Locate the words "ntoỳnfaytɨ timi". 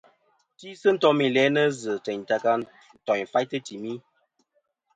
2.99-3.93